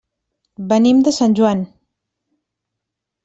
Venim 0.71 1.03
de 1.07 1.13
Sant 1.17 1.35
Joan. 1.39 1.61